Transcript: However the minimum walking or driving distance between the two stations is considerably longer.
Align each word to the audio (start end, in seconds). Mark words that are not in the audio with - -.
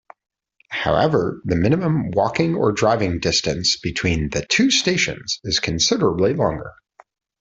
However 0.71 1.43
the 1.45 1.55
minimum 1.55 2.09
walking 2.09 2.55
or 2.55 2.71
driving 2.71 3.19
distance 3.19 3.77
between 3.79 4.31
the 4.31 4.43
two 4.43 4.71
stations 4.71 5.39
is 5.43 5.59
considerably 5.59 6.33
longer. 6.33 6.71